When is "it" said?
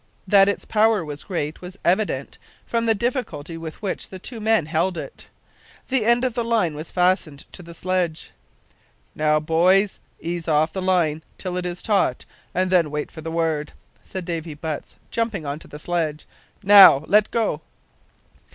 4.97-5.27, 11.55-11.67